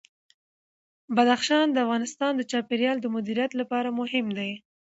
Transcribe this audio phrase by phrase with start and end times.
[1.15, 4.51] بدخشان د افغانستان د چاپیریال د مدیریت لپاره مهم دي.